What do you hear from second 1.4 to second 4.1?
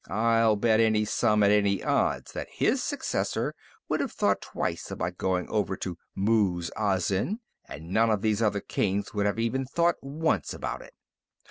at any odds that his successor would